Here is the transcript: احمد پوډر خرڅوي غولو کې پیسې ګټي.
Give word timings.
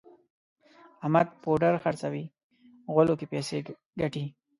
احمد 1.03 1.27
پوډر 1.41 1.73
خرڅوي 1.83 2.25
غولو 2.93 3.13
کې 3.19 3.25
پیسې 3.33 3.57
ګټي. 4.01 4.25